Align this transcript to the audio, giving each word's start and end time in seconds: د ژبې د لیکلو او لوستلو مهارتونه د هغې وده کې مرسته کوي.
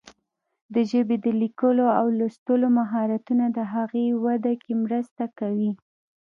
د 0.73 0.75
ژبې 0.91 1.17
د 1.25 1.27
لیکلو 1.41 1.85
او 1.99 2.05
لوستلو 2.17 2.67
مهارتونه 2.79 3.45
د 3.57 3.59
هغې 3.73 4.05
وده 4.23 4.53
کې 4.63 4.73
مرسته 4.83 5.23
کوي. 5.39 5.71